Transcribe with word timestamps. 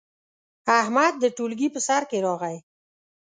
احمد 0.79 1.13
د 1.19 1.25
ټولګي 1.35 1.67
په 1.73 1.79
سر 1.87 2.01
کې 2.09 2.17
راغی. 2.25 2.57